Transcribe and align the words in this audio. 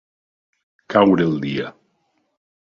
Caure 0.95 1.27
el 1.33 1.37
dia. 1.45 1.69